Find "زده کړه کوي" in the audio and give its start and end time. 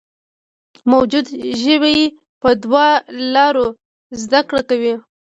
4.21-4.93